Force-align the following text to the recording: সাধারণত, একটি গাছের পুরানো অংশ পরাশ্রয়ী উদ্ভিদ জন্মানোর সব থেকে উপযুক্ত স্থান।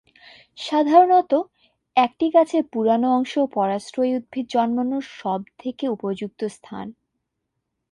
সাধারণত, 0.57 1.31
একটি 1.97 2.25
গাছের 2.29 2.63
পুরানো 2.73 3.07
অংশ 3.13 3.33
পরাশ্রয়ী 3.53 4.11
উদ্ভিদ 4.15 4.45
জন্মানোর 4.49 5.05
সব 5.19 5.41
থেকে 5.59 5.85
উপযুক্ত 5.87 6.41
স্থান। 6.47 6.87